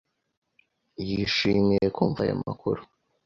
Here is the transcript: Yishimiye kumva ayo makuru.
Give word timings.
Yishimiye 1.07 1.85
kumva 1.95 2.19
ayo 2.25 2.35
makuru. 2.45 2.81